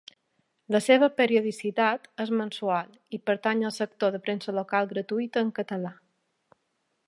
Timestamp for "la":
0.75-0.79